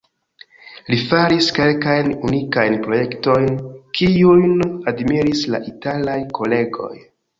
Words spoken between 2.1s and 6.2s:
unikajn projektojn, kiujn admiris la italaj